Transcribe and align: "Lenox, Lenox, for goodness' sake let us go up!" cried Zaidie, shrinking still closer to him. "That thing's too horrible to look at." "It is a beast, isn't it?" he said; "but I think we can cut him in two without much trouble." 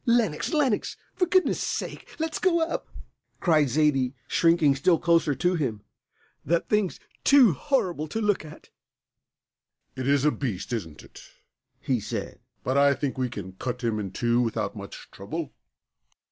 "Lenox, 0.07 0.51
Lenox, 0.51 0.97
for 1.13 1.27
goodness' 1.27 1.61
sake 1.61 2.09
let 2.17 2.31
us 2.31 2.39
go 2.39 2.59
up!" 2.59 2.87
cried 3.39 3.69
Zaidie, 3.69 4.15
shrinking 4.27 4.75
still 4.75 4.97
closer 4.97 5.35
to 5.35 5.53
him. 5.53 5.81
"That 6.43 6.67
thing's 6.67 6.99
too 7.23 7.51
horrible 7.51 8.07
to 8.07 8.19
look 8.19 8.43
at." 8.43 8.71
"It 9.95 10.07
is 10.07 10.25
a 10.25 10.31
beast, 10.31 10.73
isn't 10.73 11.03
it?" 11.03 11.21
he 11.79 11.99
said; 11.99 12.39
"but 12.63 12.79
I 12.79 12.95
think 12.95 13.19
we 13.19 13.29
can 13.29 13.53
cut 13.53 13.83
him 13.83 13.99
in 13.99 14.09
two 14.09 14.41
without 14.41 14.75
much 14.75 15.07
trouble." 15.11 15.53